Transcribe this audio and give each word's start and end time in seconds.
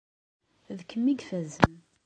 D 0.77 0.79
kemm 0.89 1.05
i 1.07 1.13
ifazen. 1.17 1.75